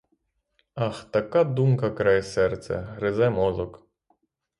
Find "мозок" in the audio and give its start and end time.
3.29-3.83